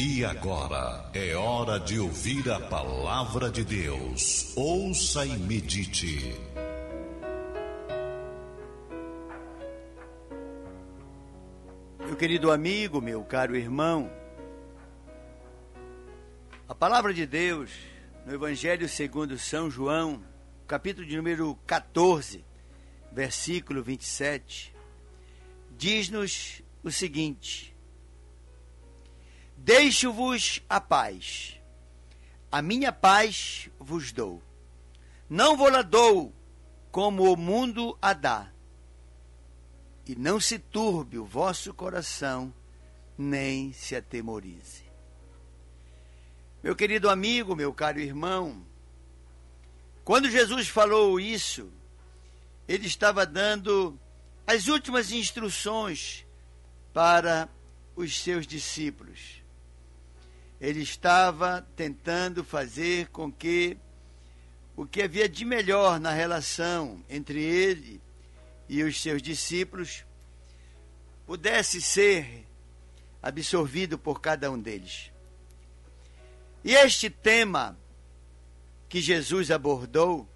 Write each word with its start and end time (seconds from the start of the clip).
E 0.00 0.24
agora 0.24 1.10
é 1.12 1.34
hora 1.34 1.80
de 1.80 1.98
ouvir 1.98 2.48
a 2.52 2.60
palavra 2.60 3.50
de 3.50 3.64
Deus. 3.64 4.56
Ouça 4.56 5.26
e 5.26 5.36
medite. 5.36 6.36
Meu 11.98 12.14
querido 12.14 12.52
amigo, 12.52 13.00
meu 13.00 13.24
caro 13.24 13.56
irmão, 13.56 14.08
a 16.68 16.76
palavra 16.76 17.12
de 17.12 17.26
Deus 17.26 17.72
no 18.24 18.32
Evangelho 18.32 18.88
segundo 18.88 19.36
São 19.36 19.68
João, 19.68 20.22
capítulo 20.68 21.04
de 21.04 21.16
número 21.16 21.58
14, 21.66 22.44
versículo 23.10 23.82
27, 23.82 24.72
diz-nos 25.76 26.62
o 26.84 26.90
seguinte: 26.92 27.76
Deixo-vos 29.68 30.62
a 30.66 30.80
paz, 30.80 31.60
a 32.50 32.62
minha 32.62 32.90
paz 32.90 33.68
vos 33.78 34.12
dou. 34.12 34.42
Não 35.28 35.58
vou 35.58 35.68
lá 35.68 35.82
dou 35.82 36.34
como 36.90 37.30
o 37.30 37.36
mundo 37.36 37.94
a 38.00 38.14
dá. 38.14 38.50
E 40.06 40.16
não 40.16 40.40
se 40.40 40.58
turbe 40.58 41.18
o 41.18 41.24
vosso 41.26 41.74
coração, 41.74 42.50
nem 43.18 43.70
se 43.74 43.94
atemorize. 43.94 44.84
Meu 46.62 46.74
querido 46.74 47.10
amigo, 47.10 47.54
meu 47.54 47.74
caro 47.74 48.00
irmão, 48.00 48.64
quando 50.02 50.30
Jesus 50.30 50.66
falou 50.66 51.20
isso, 51.20 51.70
ele 52.66 52.86
estava 52.86 53.26
dando 53.26 54.00
as 54.46 54.66
últimas 54.66 55.12
instruções 55.12 56.24
para 56.94 57.50
os 57.94 58.18
seus 58.18 58.46
discípulos. 58.46 59.37
Ele 60.60 60.82
estava 60.82 61.66
tentando 61.76 62.42
fazer 62.42 63.08
com 63.08 63.30
que 63.30 63.76
o 64.76 64.86
que 64.86 65.02
havia 65.02 65.28
de 65.28 65.44
melhor 65.44 65.98
na 65.98 66.12
relação 66.12 67.04
entre 67.08 67.42
ele 67.42 68.00
e 68.68 68.82
os 68.82 69.00
seus 69.00 69.20
discípulos 69.20 70.04
pudesse 71.26 71.80
ser 71.82 72.46
absorvido 73.22 73.98
por 73.98 74.20
cada 74.20 74.50
um 74.50 74.58
deles. 74.58 75.10
E 76.64 76.74
este 76.74 77.10
tema 77.10 77.78
que 78.88 79.00
Jesus 79.00 79.50
abordou 79.50 80.28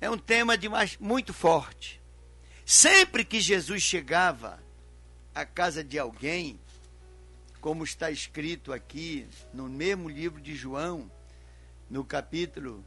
é 0.00 0.10
um 0.10 0.18
tema 0.18 0.56
de 0.56 0.68
mais, 0.68 0.96
muito 0.98 1.32
forte. 1.32 2.00
Sempre 2.64 3.24
que 3.24 3.40
Jesus 3.40 3.82
chegava 3.82 4.62
à 5.34 5.44
casa 5.44 5.82
de 5.82 5.98
alguém, 5.98 6.60
como 7.62 7.84
está 7.84 8.10
escrito 8.10 8.72
aqui 8.72 9.24
no 9.54 9.68
mesmo 9.68 10.08
livro 10.08 10.40
de 10.40 10.52
João, 10.52 11.08
no 11.88 12.04
capítulo 12.04 12.84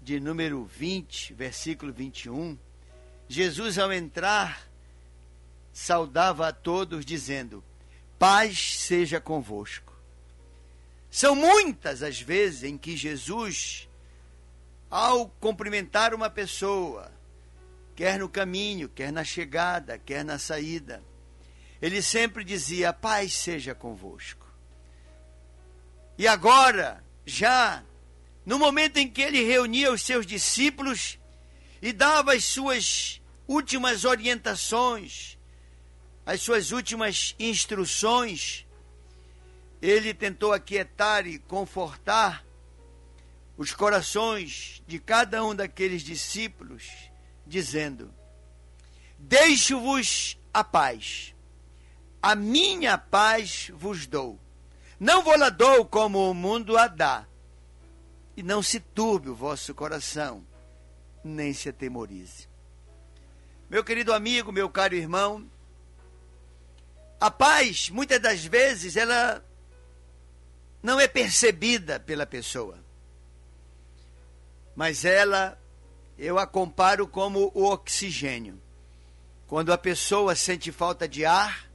de 0.00 0.18
número 0.18 0.64
20, 0.64 1.34
versículo 1.34 1.92
21, 1.92 2.58
Jesus, 3.28 3.78
ao 3.78 3.92
entrar, 3.92 4.66
saudava 5.70 6.48
a 6.48 6.52
todos, 6.52 7.04
dizendo: 7.04 7.62
Paz 8.18 8.78
seja 8.78 9.20
convosco. 9.20 9.94
São 11.10 11.36
muitas 11.36 12.02
as 12.02 12.18
vezes 12.18 12.62
em 12.62 12.78
que 12.78 12.96
Jesus, 12.96 13.86
ao 14.90 15.28
cumprimentar 15.28 16.14
uma 16.14 16.30
pessoa, 16.30 17.12
quer 17.94 18.18
no 18.18 18.30
caminho, 18.30 18.88
quer 18.88 19.12
na 19.12 19.24
chegada, 19.24 19.98
quer 19.98 20.24
na 20.24 20.38
saída, 20.38 21.02
ele 21.80 22.02
sempre 22.02 22.44
dizia: 22.44 22.92
Paz 22.92 23.34
seja 23.34 23.74
convosco. 23.74 24.46
E 26.18 26.26
agora, 26.28 27.02
já 27.24 27.82
no 28.44 28.58
momento 28.58 28.98
em 28.98 29.08
que 29.08 29.22
ele 29.22 29.44
reunia 29.44 29.92
os 29.92 30.02
seus 30.02 30.26
discípulos 30.26 31.18
e 31.80 31.92
dava 31.92 32.34
as 32.34 32.44
suas 32.44 33.20
últimas 33.46 34.04
orientações, 34.04 35.38
as 36.26 36.40
suas 36.40 36.72
últimas 36.72 37.34
instruções, 37.38 38.66
ele 39.80 40.12
tentou 40.12 40.52
aquietar 40.52 41.26
e 41.26 41.38
confortar 41.38 42.44
os 43.56 43.72
corações 43.72 44.82
de 44.86 44.98
cada 44.98 45.44
um 45.44 45.54
daqueles 45.54 46.02
discípulos, 46.02 46.88
dizendo: 47.46 48.12
Deixo-vos 49.18 50.38
a 50.52 50.64
paz, 50.64 51.34
a 52.22 52.34
minha 52.34 52.98
paz 52.98 53.70
vos 53.74 54.06
dou. 54.06 54.38
Não 54.98 55.22
vou 55.22 55.36
lá 55.38 55.48
dou 55.48 55.84
como 55.86 56.30
o 56.30 56.34
mundo 56.34 56.76
a 56.76 56.86
dá. 56.86 57.26
E 58.36 58.42
não 58.42 58.62
se 58.62 58.80
turbe 58.80 59.30
o 59.30 59.34
vosso 59.34 59.74
coração, 59.74 60.44
nem 61.24 61.52
se 61.52 61.68
atemorize. 61.68 62.48
Meu 63.68 63.82
querido 63.84 64.12
amigo, 64.12 64.52
meu 64.52 64.68
caro 64.68 64.94
irmão, 64.94 65.48
a 67.20 67.30
paz, 67.30 67.88
muitas 67.90 68.20
das 68.20 68.44
vezes, 68.44 68.96
ela 68.96 69.44
não 70.82 70.98
é 70.98 71.06
percebida 71.06 72.00
pela 72.00 72.26
pessoa. 72.26 72.78
Mas 74.74 75.04
ela, 75.04 75.60
eu 76.18 76.38
a 76.38 76.46
comparo 76.46 77.06
como 77.06 77.50
o 77.54 77.64
oxigênio. 77.64 78.60
Quando 79.46 79.72
a 79.72 79.78
pessoa 79.78 80.34
sente 80.34 80.72
falta 80.72 81.06
de 81.06 81.24
ar, 81.24 81.69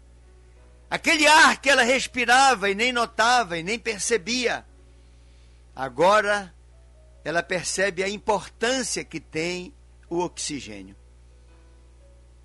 aquele 0.96 1.28
ar 1.28 1.60
que 1.60 1.70
ela 1.70 1.84
respirava 1.84 2.70
e 2.70 2.76
nem 2.76 2.92
notava 2.92 3.58
e 3.58 3.64
nem 3.64 3.78
percebia, 3.78 4.66
agora 5.76 6.54
ela 7.24 7.44
percebe 7.44 8.02
a 8.04 8.10
importância 8.10 9.04
que 9.04 9.20
tem 9.20 9.74
o 10.10 10.20
oxigênio. 10.20 10.96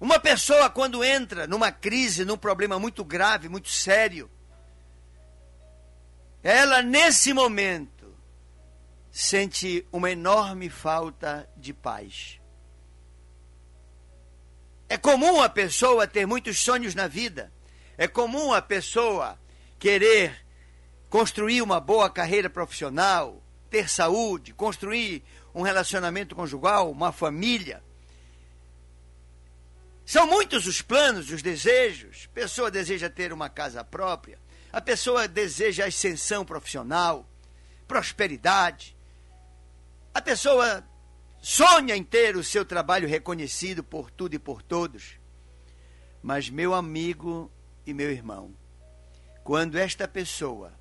Uma 0.00 0.18
pessoa, 0.18 0.68
quando 0.68 1.04
entra 1.04 1.46
numa 1.46 1.70
crise, 1.70 2.24
num 2.24 2.36
problema 2.36 2.78
muito 2.78 3.04
grave, 3.04 3.48
muito 3.48 3.68
sério, 3.68 4.30
ela, 6.42 6.82
nesse 6.82 7.32
momento, 7.32 8.16
sente 9.12 9.86
uma 9.92 10.10
enorme 10.10 10.70
falta 10.70 11.48
de 11.56 11.72
paz. 11.72 12.40
É 14.88 14.96
comum 14.96 15.40
a 15.40 15.48
pessoa 15.48 16.06
ter 16.06 16.26
muitos 16.26 16.58
sonhos 16.58 16.94
na 16.94 17.06
vida. 17.06 17.52
É 18.00 18.08
comum 18.08 18.50
a 18.50 18.62
pessoa 18.62 19.38
querer 19.78 20.34
construir 21.10 21.60
uma 21.60 21.78
boa 21.78 22.08
carreira 22.08 22.48
profissional, 22.48 23.42
ter 23.68 23.90
saúde, 23.90 24.54
construir 24.54 25.22
um 25.54 25.60
relacionamento 25.60 26.34
conjugal, 26.34 26.90
uma 26.90 27.12
família. 27.12 27.84
São 30.06 30.26
muitos 30.26 30.66
os 30.66 30.80
planos, 30.80 31.30
os 31.30 31.42
desejos. 31.42 32.26
A 32.32 32.34
pessoa 32.34 32.70
deseja 32.70 33.10
ter 33.10 33.34
uma 33.34 33.50
casa 33.50 33.84
própria, 33.84 34.38
a 34.72 34.80
pessoa 34.80 35.28
deseja 35.28 35.84
ascensão 35.84 36.42
profissional, 36.42 37.28
prosperidade. 37.86 38.96
A 40.14 40.22
pessoa 40.22 40.82
sonha 41.42 41.94
em 41.94 42.02
ter 42.02 42.34
o 42.34 42.42
seu 42.42 42.64
trabalho 42.64 43.06
reconhecido 43.06 43.84
por 43.84 44.10
tudo 44.10 44.32
e 44.36 44.38
por 44.38 44.62
todos. 44.62 45.18
Mas, 46.22 46.48
meu 46.48 46.72
amigo 46.72 47.52
e 47.86 47.94
meu 47.94 48.10
irmão, 48.10 48.54
quando 49.42 49.76
esta 49.76 50.06
pessoa 50.06 50.72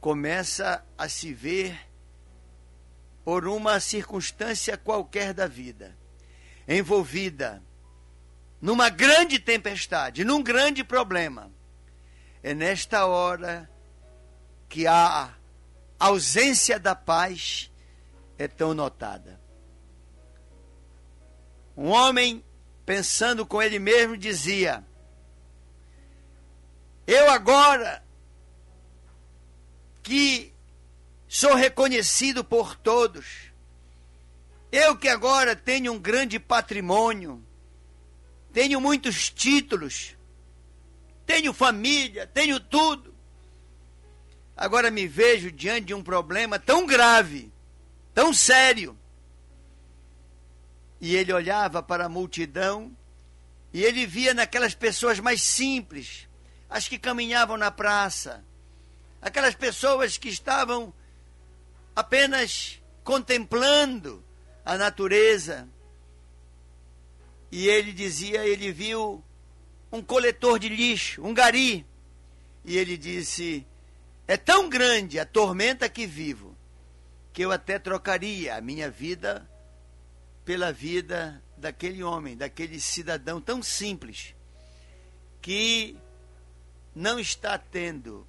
começa 0.00 0.84
a 0.96 1.08
se 1.08 1.32
ver 1.32 1.78
por 3.24 3.46
uma 3.46 3.78
circunstância 3.78 4.76
qualquer 4.76 5.32
da 5.32 5.46
vida, 5.46 5.96
envolvida 6.66 7.62
numa 8.60 8.88
grande 8.88 9.38
tempestade, 9.38 10.24
num 10.24 10.42
grande 10.42 10.82
problema, 10.84 11.52
é 12.42 12.54
nesta 12.54 13.06
hora 13.06 13.70
que 14.68 14.86
a 14.86 15.34
ausência 15.98 16.78
da 16.78 16.94
paz 16.94 17.70
é 18.38 18.48
tão 18.48 18.74
notada. 18.74 19.40
Um 21.76 21.88
homem, 21.88 22.44
pensando 22.84 23.46
com 23.46 23.62
ele 23.62 23.78
mesmo, 23.78 24.16
dizia: 24.16 24.84
Eu 27.06 27.30
agora 27.30 28.02
que 30.02 30.52
sou 31.28 31.54
reconhecido 31.54 32.44
por 32.44 32.76
todos, 32.76 33.52
eu 34.70 34.96
que 34.96 35.08
agora 35.08 35.56
tenho 35.56 35.92
um 35.92 35.98
grande 35.98 36.38
patrimônio, 36.38 37.44
tenho 38.52 38.80
muitos 38.80 39.30
títulos, 39.30 40.16
tenho 41.26 41.52
família, 41.52 42.26
tenho 42.26 42.60
tudo. 42.60 43.14
Agora 44.56 44.90
me 44.90 45.06
vejo 45.06 45.50
diante 45.50 45.86
de 45.86 45.94
um 45.94 46.02
problema 46.02 46.58
tão 46.58 46.86
grave, 46.86 47.52
tão 48.14 48.32
sério. 48.32 48.98
E 51.00 51.16
ele 51.16 51.32
olhava 51.32 51.82
para 51.82 52.04
a 52.04 52.08
multidão 52.08 52.96
e 53.72 53.82
ele 53.82 54.06
via 54.06 54.34
naquelas 54.34 54.74
pessoas 54.74 55.18
mais 55.18 55.42
simples, 55.42 56.28
as 56.72 56.88
que 56.88 56.98
caminhavam 56.98 57.58
na 57.58 57.70
praça, 57.70 58.42
aquelas 59.20 59.54
pessoas 59.54 60.16
que 60.16 60.30
estavam 60.30 60.90
apenas 61.94 62.80
contemplando 63.04 64.24
a 64.64 64.78
natureza. 64.78 65.68
E 67.50 67.68
ele 67.68 67.92
dizia, 67.92 68.46
ele 68.46 68.72
viu 68.72 69.22
um 69.92 70.00
coletor 70.00 70.58
de 70.58 70.70
lixo, 70.70 71.22
um 71.22 71.34
gari. 71.34 71.84
E 72.64 72.78
ele 72.78 72.96
disse: 72.96 73.66
É 74.26 74.38
tão 74.38 74.70
grande 74.70 75.18
a 75.18 75.26
tormenta 75.26 75.90
que 75.90 76.06
vivo, 76.06 76.56
que 77.34 77.42
eu 77.42 77.52
até 77.52 77.78
trocaria 77.78 78.56
a 78.56 78.62
minha 78.62 78.90
vida 78.90 79.46
pela 80.42 80.72
vida 80.72 81.42
daquele 81.54 82.02
homem, 82.02 82.34
daquele 82.34 82.80
cidadão 82.80 83.42
tão 83.42 83.62
simples, 83.62 84.34
que 85.42 85.98
não 86.94 87.18
está 87.18 87.56
tendo 87.58 88.26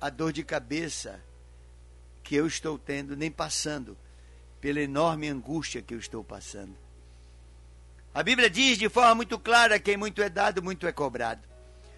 a 0.00 0.10
dor 0.10 0.32
de 0.32 0.42
cabeça 0.42 1.20
que 2.22 2.34
eu 2.34 2.46
estou 2.46 2.78
tendo, 2.78 3.16
nem 3.16 3.30
passando 3.30 3.96
pela 4.60 4.80
enorme 4.80 5.28
angústia 5.28 5.82
que 5.82 5.94
eu 5.94 5.98
estou 5.98 6.22
passando. 6.22 6.76
A 8.12 8.22
Bíblia 8.22 8.50
diz 8.50 8.78
de 8.78 8.88
forma 8.88 9.14
muito 9.14 9.38
clara: 9.38 9.78
quem 9.78 9.96
muito 9.96 10.22
é 10.22 10.28
dado, 10.28 10.62
muito 10.62 10.86
é 10.86 10.92
cobrado. 10.92 11.48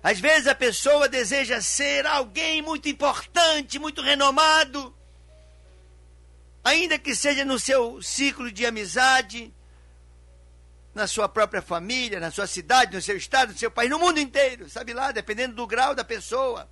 Às 0.02 0.19
vezes 0.19 0.46
a 0.49 0.55
pessoa 0.55 1.08
deseja 1.08 1.61
ser 1.61 2.06
alguém 2.06 2.61
muito 2.61 2.88
importante, 2.88 3.79
muito 3.79 4.02
renomado, 4.02 4.94
ainda 6.62 6.99
que 6.99 7.14
seja 7.14 7.44
no 7.44 7.58
seu 7.58 8.02
ciclo 8.02 8.50
de 8.50 8.67
amizade, 8.67 9.55
na 10.94 11.06
sua 11.06 11.29
própria 11.29 11.62
família, 11.62 12.21
na 12.21 12.31
sua 12.31 12.47
cidade, 12.47 12.94
no 12.94 13.03
seu 13.03 13.17
estado, 13.17 13.53
no 13.53 13.59
seu 13.59 13.71
país, 13.71 13.91
no 13.91 13.99
mundo 13.99 14.19
inteiro, 14.21 14.69
sabe 14.69 14.93
lá, 14.93 15.11
dependendo 15.11 15.55
do 15.55 15.67
grau 15.67 15.94
da 15.94 16.05
pessoa. 16.05 16.69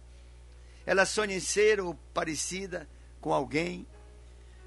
Ela 0.84 1.06
sonha 1.06 1.36
em 1.36 1.40
ser 1.40 1.80
ou 1.80 1.94
parecida 2.12 2.88
com 3.20 3.32
alguém, 3.32 3.86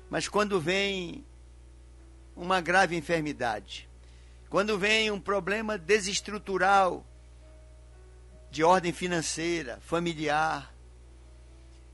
mas 0.10 0.28
quando 0.28 0.60
vem 0.60 1.26
uma 2.36 2.62
grave 2.62 2.96
enfermidade, 2.96 3.90
quando 4.50 4.78
vem 4.78 5.12
um 5.12 5.20
problema 5.20 5.78
desestrutural 5.78 7.06
de 8.50 8.64
ordem 8.64 8.94
financeira, 8.94 9.80
familiar, 9.82 10.74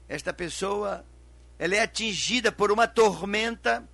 esta 0.07 0.33
pessoa 0.33 1.05
ela 1.57 1.75
é 1.75 1.81
atingida 1.81 2.51
por 2.51 2.71
uma 2.71 2.87
tormenta 2.87 3.87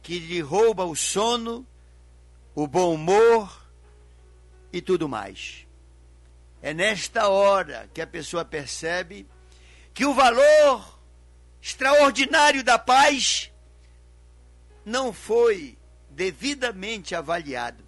que 0.00 0.18
lhe 0.18 0.40
rouba 0.40 0.84
o 0.84 0.94
sono, 0.94 1.66
o 2.54 2.66
bom 2.66 2.94
humor 2.94 3.68
e 4.72 4.80
tudo 4.80 5.08
mais. 5.08 5.66
É 6.62 6.74
nesta 6.74 7.28
hora 7.28 7.88
que 7.94 8.00
a 8.00 8.06
pessoa 8.06 8.44
percebe 8.44 9.26
que 9.94 10.04
o 10.04 10.14
valor 10.14 11.00
extraordinário 11.60 12.62
da 12.62 12.78
paz 12.78 13.50
não 14.84 15.12
foi 15.12 15.78
devidamente 16.10 17.14
avaliado. 17.14 17.84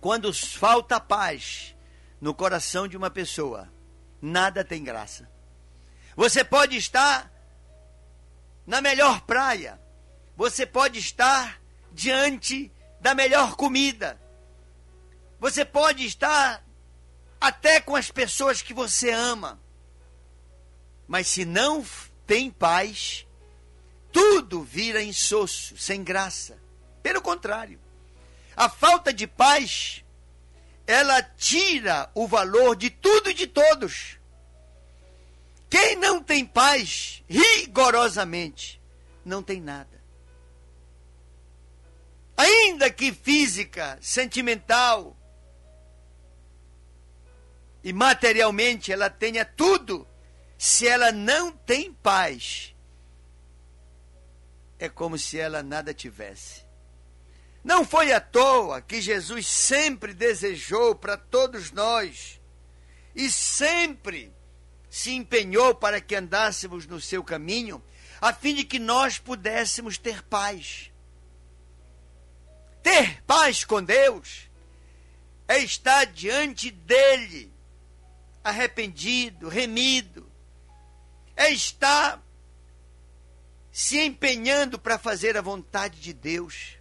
Quando 0.00 0.32
falta 0.32 0.98
paz 0.98 1.76
no 2.20 2.34
coração 2.34 2.88
de 2.88 2.96
uma 2.96 3.10
pessoa, 3.10 3.72
nada 4.20 4.64
tem 4.64 4.82
graça. 4.82 5.30
Você 6.16 6.44
pode 6.44 6.76
estar 6.76 7.32
na 8.66 8.80
melhor 8.80 9.22
praia, 9.22 9.80
você 10.36 10.66
pode 10.66 10.98
estar 10.98 11.60
diante 11.92 12.72
da 13.02 13.14
melhor 13.16 13.56
comida, 13.56 14.18
você 15.40 15.64
pode 15.64 16.06
estar 16.06 16.64
até 17.40 17.80
com 17.80 17.96
as 17.96 18.12
pessoas 18.12 18.62
que 18.62 18.72
você 18.72 19.10
ama, 19.10 19.60
mas 21.08 21.26
se 21.26 21.44
não 21.44 21.84
tem 22.24 22.48
paz, 22.48 23.26
tudo 24.12 24.62
vira 24.62 25.02
insosso, 25.02 25.76
sem 25.76 26.04
graça. 26.04 26.56
Pelo 27.02 27.20
contrário, 27.20 27.80
a 28.56 28.68
falta 28.68 29.12
de 29.12 29.26
paz, 29.26 30.04
ela 30.86 31.20
tira 31.20 32.08
o 32.14 32.28
valor 32.28 32.76
de 32.76 32.88
tudo 32.88 33.30
e 33.30 33.34
de 33.34 33.48
todos. 33.48 34.16
Quem 35.68 35.96
não 35.96 36.22
tem 36.22 36.46
paz, 36.46 37.24
rigorosamente, 37.28 38.80
não 39.24 39.42
tem 39.42 39.60
nada. 39.60 39.91
Ainda 42.36 42.90
que 42.90 43.12
física, 43.12 43.98
sentimental 44.00 45.16
e 47.84 47.92
materialmente 47.92 48.92
ela 48.92 49.10
tenha 49.10 49.44
tudo, 49.44 50.06
se 50.56 50.86
ela 50.86 51.10
não 51.10 51.50
tem 51.50 51.92
paz, 51.92 52.74
é 54.78 54.88
como 54.88 55.18
se 55.18 55.38
ela 55.38 55.62
nada 55.62 55.92
tivesse. 55.92 56.64
Não 57.64 57.84
foi 57.84 58.12
à 58.12 58.20
toa 58.20 58.80
que 58.80 59.00
Jesus 59.00 59.46
sempre 59.46 60.14
desejou 60.14 60.94
para 60.94 61.16
todos 61.16 61.70
nós 61.70 62.40
e 63.14 63.30
sempre 63.30 64.32
se 64.88 65.12
empenhou 65.12 65.74
para 65.74 66.00
que 66.00 66.14
andássemos 66.14 66.86
no 66.86 67.00
seu 67.00 67.24
caminho, 67.24 67.82
a 68.20 68.32
fim 68.32 68.54
de 68.54 68.64
que 68.64 68.78
nós 68.78 69.18
pudéssemos 69.18 69.98
ter 69.98 70.22
paz. 70.22 70.91
Ter 72.82 73.22
paz 73.22 73.64
com 73.64 73.82
Deus 73.82 74.50
é 75.46 75.58
estar 75.58 76.04
diante 76.06 76.70
dele, 76.70 77.52
arrependido, 78.42 79.48
remido, 79.48 80.30
é 81.36 81.50
estar 81.50 82.22
se 83.70 83.98
empenhando 84.00 84.78
para 84.78 84.98
fazer 84.98 85.36
a 85.36 85.42
vontade 85.42 86.00
de 86.00 86.12
Deus. 86.12 86.76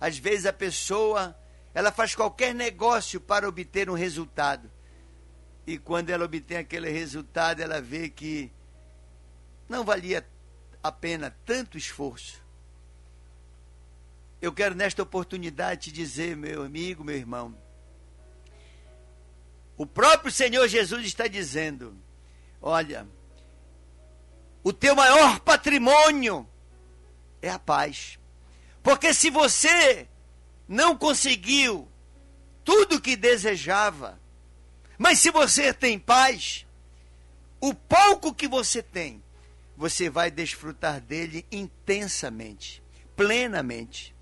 Às 0.00 0.16
vezes 0.16 0.46
a 0.46 0.52
pessoa, 0.52 1.36
ela 1.74 1.90
faz 1.90 2.14
qualquer 2.14 2.54
negócio 2.54 3.20
para 3.20 3.48
obter 3.48 3.90
um 3.90 3.94
resultado. 3.94 4.70
E 5.66 5.76
quando 5.76 6.10
ela 6.10 6.24
obtém 6.24 6.58
aquele 6.58 6.88
resultado, 6.90 7.60
ela 7.60 7.80
vê 7.80 8.08
que 8.08 8.52
não 9.68 9.84
valia 9.84 10.26
a 10.82 10.92
pena 10.92 11.36
tanto 11.44 11.76
esforço. 11.76 12.45
Eu 14.40 14.52
quero 14.52 14.74
nesta 14.74 15.02
oportunidade 15.02 15.84
te 15.84 15.92
dizer, 15.92 16.36
meu 16.36 16.62
amigo, 16.62 17.02
meu 17.02 17.16
irmão, 17.16 17.56
o 19.76 19.86
próprio 19.86 20.32
Senhor 20.32 20.66
Jesus 20.68 21.06
está 21.06 21.26
dizendo: 21.26 21.96
olha, 22.60 23.06
o 24.64 24.72
teu 24.72 24.96
maior 24.96 25.40
patrimônio 25.40 26.48
é 27.42 27.50
a 27.50 27.58
paz. 27.58 28.18
Porque 28.82 29.12
se 29.12 29.30
você 29.30 30.08
não 30.66 30.96
conseguiu 30.96 31.88
tudo 32.64 32.96
o 32.96 33.00
que 33.00 33.16
desejava, 33.16 34.20
mas 34.98 35.20
se 35.20 35.30
você 35.30 35.72
tem 35.72 35.98
paz, 35.98 36.66
o 37.60 37.74
pouco 37.74 38.34
que 38.34 38.48
você 38.48 38.82
tem, 38.82 39.22
você 39.76 40.08
vai 40.08 40.30
desfrutar 40.30 41.00
dele 41.00 41.46
intensamente, 41.52 42.82
plenamente. 43.14 44.15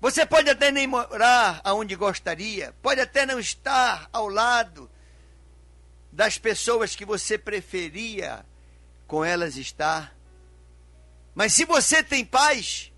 Você 0.00 0.24
pode 0.24 0.48
até 0.48 0.70
nem 0.70 0.86
morar 0.86 1.60
aonde 1.62 1.94
gostaria, 1.94 2.74
pode 2.80 3.00
até 3.00 3.26
não 3.26 3.38
estar 3.38 4.08
ao 4.12 4.28
lado 4.28 4.90
das 6.10 6.38
pessoas 6.38 6.96
que 6.96 7.04
você 7.04 7.36
preferia 7.36 8.44
com 9.06 9.22
elas 9.22 9.56
estar. 9.56 10.16
Mas 11.34 11.52
se 11.52 11.66
você 11.66 12.02
tem 12.02 12.24
paz, 12.24 12.90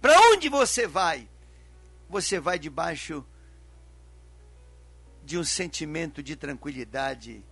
para 0.00 0.18
onde 0.32 0.48
você 0.48 0.86
vai? 0.86 1.28
Você 2.08 2.38
vai 2.38 2.58
debaixo 2.58 3.26
de 5.24 5.36
um 5.36 5.44
sentimento 5.44 6.22
de 6.22 6.36
tranquilidade 6.36 7.44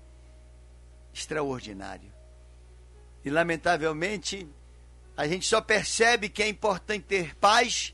extraordinário. 1.12 2.12
E 3.25 3.30
lamentavelmente, 3.30 4.49
a 5.16 5.26
gente 5.26 5.47
só 5.47 5.61
percebe 5.61 6.28
que 6.28 6.42
é 6.42 6.49
importante 6.49 7.04
ter 7.04 7.35
paz 7.37 7.92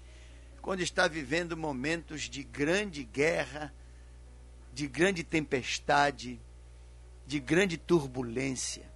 quando 0.64 0.80
está 0.80 1.06
vivendo 1.06 1.59
momentos 1.59 2.23
de 2.23 2.42
grande 2.42 3.04
guerra, 3.04 3.71
de 4.73 4.87
grande 4.87 5.23
tempestade, 5.23 6.40
de 7.26 7.38
grande 7.38 7.76
turbulência. 7.76 8.90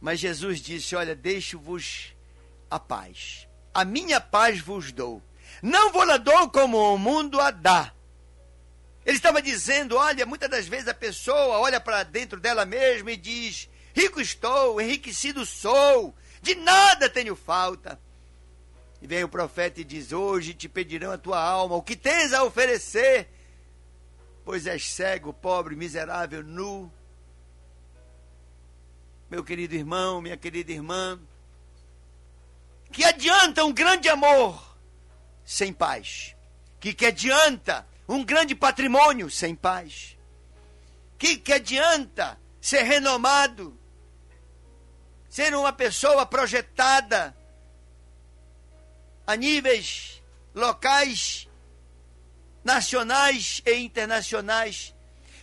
Mas 0.00 0.18
Jesus 0.18 0.60
disse: 0.60 0.96
Olha, 0.96 1.14
deixo-vos 1.14 2.16
a 2.70 2.80
paz. 2.80 3.46
A 3.74 3.84
minha 3.84 4.18
paz 4.18 4.60
vos 4.60 4.92
dou. 4.92 5.22
Não 5.62 5.92
vou 5.92 6.04
lá 6.04 6.16
dou 6.16 6.48
como 6.48 6.78
o 6.78 6.96
mundo 6.96 7.38
a 7.38 7.50
dá. 7.50 7.92
Ele 9.04 9.18
estava 9.18 9.42
dizendo: 9.42 9.94
olha, 9.94 10.24
muitas 10.24 10.48
das 10.48 10.66
vezes 10.66 10.88
a 10.88 10.94
pessoa 10.94 11.58
olha 11.58 11.78
para 11.78 12.02
dentro 12.02 12.40
dela 12.40 12.64
mesma 12.64 13.12
e 13.12 13.16
diz: 13.18 13.68
rico 13.92 14.22
estou, 14.22 14.80
enriquecido 14.80 15.44
sou, 15.44 16.16
de 16.40 16.54
nada 16.54 17.10
tenho 17.10 17.36
falta. 17.36 18.00
E 19.04 19.06
vem 19.06 19.22
o 19.22 19.28
profeta 19.28 19.82
e 19.82 19.84
diz: 19.84 20.12
hoje 20.12 20.54
te 20.54 20.66
pedirão 20.66 21.12
a 21.12 21.18
tua 21.18 21.38
alma, 21.38 21.76
o 21.76 21.82
que 21.82 21.94
tens 21.94 22.32
a 22.32 22.42
oferecer? 22.42 23.28
pois 24.46 24.66
és 24.66 24.90
cego, 24.90 25.30
pobre, 25.30 25.76
miserável, 25.76 26.42
nu. 26.42 26.90
Meu 29.30 29.44
querido 29.44 29.74
irmão, 29.74 30.22
minha 30.22 30.38
querida 30.38 30.72
irmã, 30.72 31.20
que 32.90 33.04
adianta 33.04 33.62
um 33.62 33.74
grande 33.74 34.08
amor 34.08 34.78
sem 35.44 35.70
paz? 35.70 36.34
Que 36.80 36.94
que 36.94 37.04
adianta 37.04 37.86
um 38.08 38.24
grande 38.24 38.54
patrimônio 38.54 39.30
sem 39.30 39.54
paz? 39.54 40.16
Que 41.18 41.36
que 41.36 41.52
adianta 41.52 42.40
ser 42.58 42.84
renomado, 42.84 43.78
ser 45.28 45.54
uma 45.54 45.74
pessoa 45.74 46.24
projetada 46.24 47.36
a 49.26 49.36
níveis 49.36 50.22
locais, 50.54 51.48
nacionais 52.62 53.60
e 53.66 53.74
internacionais. 53.74 54.94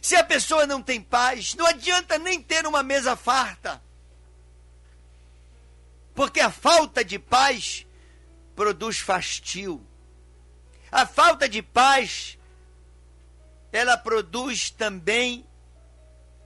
Se 0.01 0.15
a 0.15 0.23
pessoa 0.23 0.65
não 0.65 0.81
tem 0.81 1.01
paz, 1.01 1.53
não 1.55 1.65
adianta 1.65 2.17
nem 2.17 2.41
ter 2.41 2.65
uma 2.65 2.81
mesa 2.81 3.15
farta. 3.15 3.81
Porque 6.15 6.39
a 6.39 6.49
falta 6.49 7.03
de 7.03 7.19
paz 7.19 7.85
produz 8.55 8.99
fastio. 8.99 9.85
A 10.91 11.05
falta 11.05 11.47
de 11.47 11.61
paz 11.61 12.37
ela 13.71 13.97
produz 13.97 14.69
também 14.69 15.45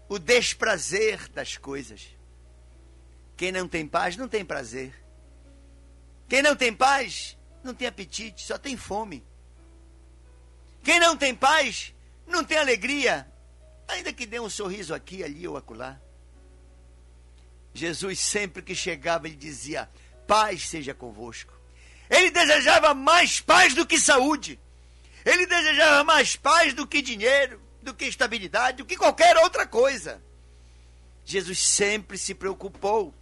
o 0.07 0.19
desprazer 0.19 1.27
das 1.29 1.57
coisas. 1.57 2.07
Quem 3.35 3.51
não 3.51 3.67
tem 3.67 3.87
paz 3.87 4.15
não 4.15 4.27
tem 4.27 4.45
prazer. 4.45 4.93
Quem 6.27 6.41
não 6.41 6.55
tem 6.55 6.73
paz 6.73 7.37
não 7.63 7.73
tem 7.73 7.87
apetite, 7.87 8.43
só 8.43 8.57
tem 8.57 8.77
fome. 8.77 9.23
Quem 10.83 10.99
não 10.99 11.17
tem 11.17 11.33
paz 11.33 11.93
não 12.27 12.43
tem 12.43 12.57
alegria, 12.57 13.27
ainda 13.87 14.13
que 14.13 14.25
dê 14.25 14.39
um 14.39 14.49
sorriso 14.49 14.93
aqui, 14.93 15.23
ali 15.23 15.47
ou 15.47 15.57
acolá. 15.57 15.99
Jesus 17.73 18.19
sempre 18.19 18.61
que 18.61 18.75
chegava 18.75 19.27
ele 19.27 19.35
dizia: 19.35 19.89
"Paz 20.27 20.67
seja 20.67 20.93
convosco". 20.93 21.53
Ele 22.09 22.29
desejava 22.29 22.93
mais 22.93 23.39
paz 23.41 23.73
do 23.73 23.85
que 23.85 23.99
saúde. 23.99 24.59
Ele 25.23 25.45
desejava 25.45 26.03
mais 26.03 26.35
paz 26.35 26.73
do 26.73 26.85
que 26.85 27.01
dinheiro, 27.01 27.59
do 27.81 27.93
que 27.93 28.05
estabilidade, 28.05 28.77
do 28.77 28.85
que 28.85 28.95
qualquer 28.95 29.37
outra 29.37 29.65
coisa. 29.65 30.23
Jesus 31.23 31.59
sempre 31.59 32.17
se 32.17 32.35
preocupou 32.35 33.13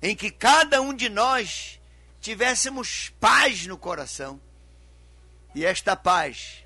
em 0.00 0.16
que 0.16 0.30
cada 0.30 0.80
um 0.80 0.94
de 0.94 1.10
nós 1.10 1.79
tivéssemos 2.20 3.12
paz 3.20 3.66
no 3.66 3.78
coração. 3.78 4.40
E 5.54 5.64
esta 5.64 5.96
paz, 5.96 6.64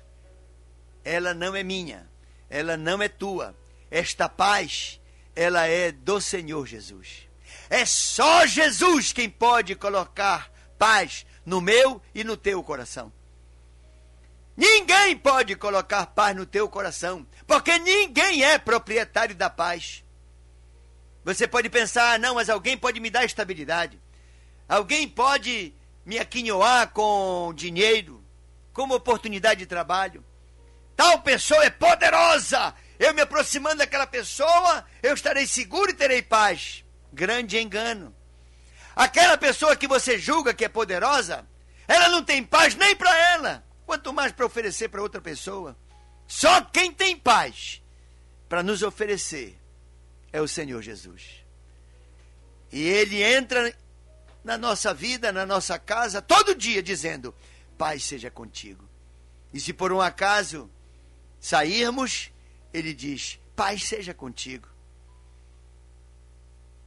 ela 1.03 1.33
não 1.33 1.55
é 1.55 1.63
minha, 1.63 2.07
ela 2.49 2.77
não 2.77 3.01
é 3.01 3.07
tua. 3.07 3.55
Esta 3.89 4.27
paz, 4.27 4.99
ela 5.35 5.65
é 5.65 5.91
do 5.91 6.19
Senhor 6.19 6.65
Jesus. 6.67 7.27
É 7.69 7.85
só 7.85 8.45
Jesus 8.45 9.11
quem 9.11 9.29
pode 9.29 9.75
colocar 9.75 10.51
paz 10.77 11.25
no 11.45 11.61
meu 11.61 12.01
e 12.13 12.23
no 12.23 12.37
teu 12.37 12.61
coração. 12.63 13.11
Ninguém 14.55 15.17
pode 15.17 15.55
colocar 15.55 16.05
paz 16.07 16.35
no 16.35 16.45
teu 16.45 16.69
coração, 16.69 17.27
porque 17.45 17.77
ninguém 17.79 18.43
é 18.43 18.57
proprietário 18.57 19.35
da 19.35 19.49
paz. 19.49 20.03
Você 21.25 21.47
pode 21.47 21.69
pensar, 21.69 22.13
ah, 22.13 22.17
não, 22.17 22.35
mas 22.35 22.49
alguém 22.49 22.77
pode 22.77 22.99
me 22.99 23.09
dar 23.09 23.25
estabilidade. 23.25 23.99
Alguém 24.67 25.07
pode 25.07 25.73
me 26.05 26.17
aquinhoar 26.17 26.89
com 26.91 27.53
dinheiro, 27.55 28.23
como 28.73 28.95
oportunidade 28.95 29.59
de 29.59 29.65
trabalho. 29.65 30.23
Tal 30.95 31.21
pessoa 31.21 31.63
é 31.63 31.69
poderosa. 31.69 32.73
Eu 32.97 33.13
me 33.13 33.21
aproximando 33.21 33.77
daquela 33.77 34.07
pessoa, 34.07 34.85
eu 35.03 35.13
estarei 35.13 35.45
seguro 35.45 35.91
e 35.91 35.95
terei 35.95 36.21
paz. 36.21 36.83
Grande 37.11 37.59
engano. 37.59 38.15
Aquela 38.95 39.37
pessoa 39.37 39.75
que 39.75 39.87
você 39.87 40.17
julga 40.17 40.53
que 40.53 40.63
é 40.63 40.69
poderosa, 40.69 41.45
ela 41.87 42.09
não 42.09 42.23
tem 42.23 42.43
paz 42.43 42.75
nem 42.75 42.95
para 42.95 43.13
ela, 43.33 43.63
quanto 43.85 44.13
mais 44.13 44.31
para 44.31 44.45
oferecer 44.45 44.87
para 44.87 45.01
outra 45.01 45.19
pessoa. 45.19 45.77
Só 46.25 46.61
quem 46.61 46.91
tem 46.91 47.17
paz 47.17 47.81
para 48.47 48.63
nos 48.63 48.81
oferecer 48.81 49.59
é 50.31 50.41
o 50.41 50.47
Senhor 50.47 50.81
Jesus. 50.81 51.45
E 52.71 52.81
ele 52.87 53.21
entra 53.21 53.73
na 54.45 54.59
nossa 54.59 54.93
vida, 54.93 55.31
na 55.31 55.43
nossa 55.43 55.79
casa, 55.79 56.21
todo 56.21 56.53
dia 56.53 56.81
dizendo: 56.81 57.33
Pai 57.79 57.99
seja 57.99 58.29
contigo. 58.29 58.87
E 59.51 59.59
se 59.59 59.73
por 59.73 59.91
um 59.91 59.99
acaso 59.99 60.69
sairmos, 61.39 62.31
ele 62.71 62.93
diz: 62.93 63.39
Pai 63.55 63.79
seja 63.79 64.13
contigo. 64.13 64.69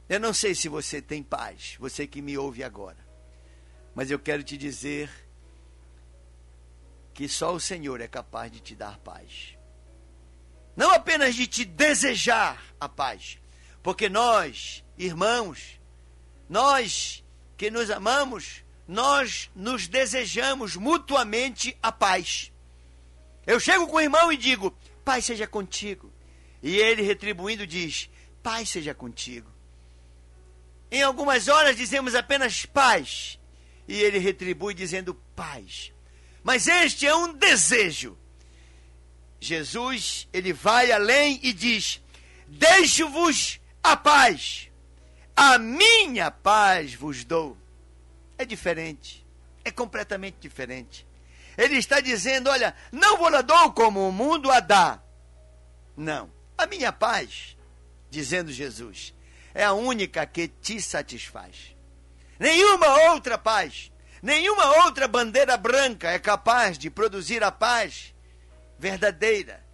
Eu 0.07 0.21
não 0.21 0.33
sei 0.33 0.55
se 0.55 0.69
você 0.69 1.01
tem 1.01 1.21
paz, 1.21 1.75
você 1.77 2.07
que 2.07 2.21
me 2.21 2.37
ouve 2.37 2.63
agora, 2.63 2.97
mas 3.93 4.09
eu 4.09 4.17
quero 4.17 4.41
te 4.41 4.57
dizer 4.57 5.11
que 7.13 7.27
só 7.27 7.53
o 7.53 7.59
Senhor 7.59 7.99
é 7.99 8.07
capaz 8.07 8.49
de 8.49 8.61
te 8.61 8.73
dar 8.73 8.97
paz. 8.99 9.57
Não 10.77 10.91
apenas 10.91 11.35
de 11.35 11.45
te 11.45 11.65
desejar 11.65 12.63
a 12.79 12.87
paz, 12.87 13.37
porque 13.83 14.07
nós, 14.07 14.83
irmãos, 14.97 15.79
nós 16.47 17.23
que 17.59 17.69
nos 17.69 17.91
amamos, 17.91 18.63
nós 18.87 19.51
nos 19.53 19.85
desejamos 19.85 20.77
mutuamente 20.77 21.77
a 21.83 21.91
paz. 21.91 22.53
Eu 23.45 23.59
chego 23.59 23.85
com 23.85 23.97
o 23.97 24.01
irmão 24.01 24.31
e 24.31 24.37
digo: 24.37 24.73
Pai 25.03 25.21
seja 25.21 25.45
contigo. 25.45 26.09
E 26.63 26.77
ele 26.77 27.01
retribuindo 27.01 27.67
diz: 27.67 28.09
Pai 28.41 28.65
seja 28.65 28.93
contigo. 28.93 29.51
Em 30.89 31.03
algumas 31.03 31.49
horas 31.49 31.75
dizemos 31.75 32.15
apenas 32.15 32.65
paz. 32.65 33.37
E 33.85 34.01
ele 34.01 34.19
retribui 34.19 34.73
dizendo 34.73 35.13
paz. 35.35 35.91
Mas 36.41 36.65
este 36.65 37.05
é 37.05 37.13
um 37.13 37.33
desejo. 37.33 38.17
Jesus, 39.37 40.29
ele 40.31 40.53
vai 40.53 40.93
além 40.93 41.41
e 41.43 41.51
diz: 41.51 42.01
Deixo-vos 42.47 43.59
a 43.83 43.97
paz 43.97 44.68
a 45.41 45.57
minha 45.57 46.29
paz 46.29 46.93
vos 46.93 47.23
dou. 47.23 47.57
É 48.37 48.43
diferente. 48.43 49.25
É 49.63 49.71
completamente 49.71 50.35
diferente. 50.41 51.07
Ele 51.57 51.77
está 51.77 52.01
dizendo: 52.01 52.49
olha, 52.49 52.75
não 52.91 53.15
vou 53.15 53.29
lá 53.29 53.41
dou 53.41 53.71
como 53.71 54.05
o 54.05 54.11
mundo 54.11 54.51
a 54.51 54.59
dá. 54.59 55.01
Não. 55.95 56.29
A 56.57 56.67
minha 56.67 56.91
paz, 56.91 57.55
dizendo 58.11 58.51
Jesus, 58.51 59.13
é 59.53 59.63
a 59.63 59.71
única 59.71 60.25
que 60.25 60.49
te 60.49 60.81
satisfaz. 60.81 61.73
Nenhuma 62.37 63.11
outra 63.13 63.37
paz, 63.37 63.93
nenhuma 64.21 64.83
outra 64.83 65.07
bandeira 65.07 65.55
branca 65.55 66.11
é 66.11 66.19
capaz 66.19 66.77
de 66.77 66.89
produzir 66.89 67.45
a 67.45 67.51
paz 67.51 68.13
verdadeira, 68.77 69.65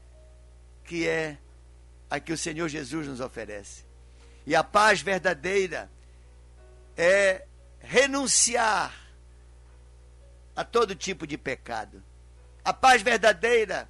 que 0.83 1.07
é 1.07 1.39
a 2.07 2.19
que 2.19 2.31
o 2.31 2.37
Senhor 2.37 2.69
Jesus 2.69 3.07
nos 3.07 3.19
oferece. 3.19 3.83
E 4.45 4.55
a 4.55 4.63
paz 4.63 5.01
verdadeira 5.01 5.89
é 6.95 7.45
renunciar 7.79 8.93
a 10.55 10.63
todo 10.63 10.95
tipo 10.95 11.25
de 11.25 11.37
pecado. 11.37 12.03
A 12.63 12.73
paz 12.73 13.01
verdadeira 13.01 13.89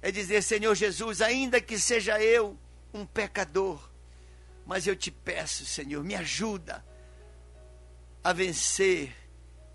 é 0.00 0.10
dizer: 0.10 0.42
Senhor 0.42 0.74
Jesus, 0.74 1.20
ainda 1.20 1.60
que 1.60 1.78
seja 1.78 2.20
eu 2.20 2.56
um 2.94 3.04
pecador, 3.04 3.90
mas 4.64 4.86
eu 4.86 4.96
te 4.96 5.10
peço, 5.10 5.66
Senhor, 5.66 6.02
me 6.02 6.14
ajuda 6.14 6.84
a 8.22 8.32
vencer 8.32 9.14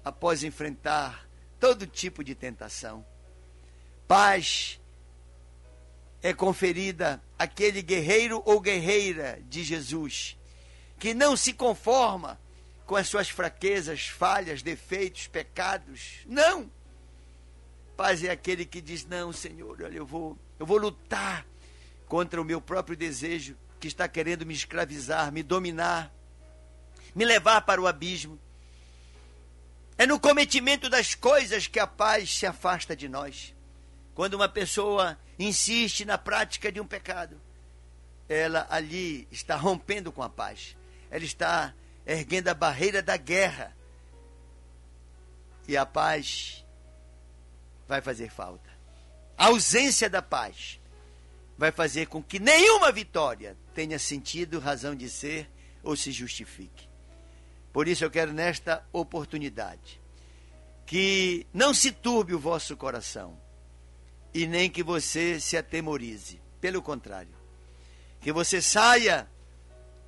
após 0.04 0.44
enfrentar 0.44 1.28
todo 1.60 1.86
tipo 1.86 2.24
de 2.24 2.36
tentação. 2.36 3.06
Paz 4.08 4.80
é 6.22 6.34
conferida 6.34 7.22
aquele 7.42 7.82
guerreiro 7.82 8.40
ou 8.46 8.62
guerreira 8.62 9.42
de 9.50 9.64
Jesus, 9.64 10.38
que 11.00 11.12
não 11.12 11.36
se 11.36 11.54
conforma 11.54 12.40
com 12.86 12.96
as 12.96 13.08
suas 13.08 13.30
fraquezas, 13.30 14.06
falhas, 14.06 14.62
defeitos, 14.62 15.26
pecados. 15.26 16.20
Não! 16.28 16.70
Paz 17.98 18.24
é 18.24 18.30
aquele 18.30 18.64
que 18.64 18.80
diz: 18.80 19.06
Não, 19.08 19.34
Senhor, 19.34 19.82
olha, 19.82 19.98
eu 19.98 20.06
vou, 20.06 20.38
eu 20.60 20.68
vou 20.68 20.78
lutar 20.78 21.44
contra 22.08 22.40
o 22.40 22.46
meu 22.46 22.62
próprio 22.62 22.96
desejo 22.96 23.58
que 23.80 23.88
está 23.88 24.08
querendo 24.08 24.46
me 24.46 24.54
escravizar, 24.54 25.32
me 25.32 25.42
dominar, 25.42 26.14
me 27.16 27.26
levar 27.26 27.62
para 27.62 27.82
o 27.82 27.88
abismo. 27.88 28.40
É 29.98 30.06
no 30.06 30.20
cometimento 30.20 30.92
das 30.92 31.16
coisas 31.16 31.66
que 31.66 31.80
a 31.80 31.88
paz 31.88 32.38
se 32.38 32.46
afasta 32.46 32.96
de 32.96 33.10
nós. 33.10 33.52
Quando 34.14 34.34
uma 34.34 34.50
pessoa 34.50 35.18
insiste 35.40 36.06
na 36.06 36.18
prática 36.18 36.72
de 36.72 36.80
um 36.80 36.86
pecado, 36.86 37.40
ela 38.28 38.68
ali 38.70 39.28
está 39.32 39.56
rompendo 39.56 40.12
com 40.12 40.22
a 40.22 40.30
paz. 40.30 40.78
Ela 41.10 41.24
está 41.24 41.74
erguendo 42.06 42.50
a 42.50 42.54
barreira 42.54 43.02
da 43.02 43.18
guerra. 43.18 43.76
E 45.68 45.76
a 45.78 45.86
paz 45.86 46.66
vai 47.88 48.02
fazer 48.02 48.30
falta. 48.30 48.70
A 49.38 49.48
ausência 49.48 50.10
da 50.10 50.22
paz 50.22 50.80
vai 51.58 51.72
fazer 51.72 52.08
com 52.08 52.22
que 52.22 52.40
nenhuma 52.40 52.92
vitória 52.92 53.58
tenha 53.74 54.00
sentido, 54.00 54.60
razão 54.60 54.96
de 54.96 55.10
ser 55.10 55.50
ou 55.84 55.96
se 55.96 56.12
justifique. 56.12 56.90
Por 57.72 57.88
isso 57.88 58.04
eu 58.04 58.12
quero 58.12 58.34
nesta 58.34 58.86
oportunidade 58.92 60.02
que 60.86 61.48
não 61.54 61.74
se 61.74 61.92
turbe 61.92 62.34
o 62.34 62.40
vosso 62.40 62.76
coração 62.76 63.41
e 64.34 64.48
nem 64.48 64.70
que 64.70 64.84
você 64.84 65.40
se 65.40 65.58
atemorize. 65.58 66.42
Pelo 66.60 66.82
contrário, 66.82 67.34
que 68.20 68.32
você 68.32 68.62
saia 68.62 69.28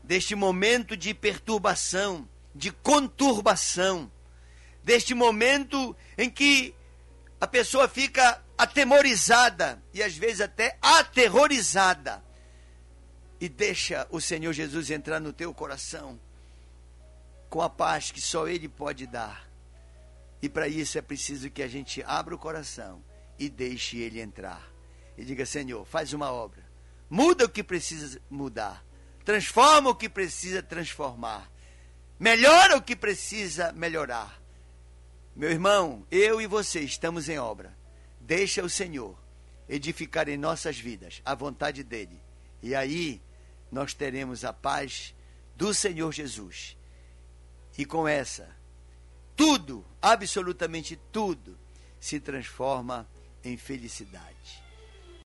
deste 0.03 0.35
momento 0.35 0.95
de 0.95 1.13
perturbação, 1.13 2.27
de 2.53 2.71
conturbação, 2.71 4.11
deste 4.83 5.13
momento 5.13 5.95
em 6.17 6.29
que 6.29 6.75
a 7.41 7.47
pessoa 7.47 7.87
fica 7.87 8.41
atemorizada 8.57 9.81
e 9.93 10.03
às 10.03 10.15
vezes 10.15 10.41
até 10.41 10.77
aterrorizada 10.81 12.23
e 13.39 13.49
deixa 13.49 14.07
o 14.09 14.21
Senhor 14.21 14.53
Jesus 14.53 14.91
entrar 14.91 15.19
no 15.19 15.33
teu 15.33 15.53
coração 15.53 16.19
com 17.49 17.61
a 17.61 17.69
paz 17.69 18.11
que 18.11 18.21
só 18.21 18.47
Ele 18.47 18.69
pode 18.69 19.05
dar. 19.05 19.49
E 20.41 20.47
para 20.47 20.67
isso 20.67 20.97
é 20.97 21.01
preciso 21.01 21.49
que 21.49 21.63
a 21.63 21.67
gente 21.67 22.03
abra 22.03 22.35
o 22.35 22.37
coração 22.37 23.01
e 23.37 23.49
deixe 23.49 23.97
Ele 23.97 24.19
entrar. 24.19 24.71
E 25.17 25.23
diga: 25.23 25.45
Senhor, 25.45 25.85
faz 25.85 26.13
uma 26.13 26.31
obra, 26.31 26.63
muda 27.09 27.45
o 27.45 27.49
que 27.49 27.63
precisa 27.63 28.21
mudar, 28.29 28.83
transforma 29.23 29.89
o 29.89 29.95
que 29.95 30.09
precisa 30.09 30.61
transformar, 30.61 31.51
melhora 32.19 32.77
o 32.77 32.81
que 32.81 32.95
precisa 32.95 33.71
melhorar. 33.73 34.41
Meu 35.35 35.49
irmão, 35.49 36.05
eu 36.11 36.39
e 36.39 36.47
você 36.47 36.81
estamos 36.81 37.27
em 37.27 37.39
obra. 37.39 37.75
Deixa 38.21 38.63
o 38.63 38.69
Senhor 38.69 39.17
edificar 39.67 40.29
em 40.29 40.37
nossas 40.37 40.77
vidas 40.77 41.21
a 41.25 41.33
vontade 41.35 41.83
dele. 41.83 42.21
E 42.61 42.75
aí 42.75 43.21
nós 43.71 43.93
teremos 43.93 44.45
a 44.45 44.53
paz 44.53 45.13
do 45.55 45.73
Senhor 45.73 46.11
Jesus 46.11 46.77
e 47.77 47.85
com 47.85 48.07
essa, 48.07 48.55
tudo, 49.35 49.85
absolutamente 50.01 50.99
tudo, 51.11 51.57
se 51.99 52.19
transforma 52.19 53.07
em 53.43 53.57
felicidade. 53.57 54.62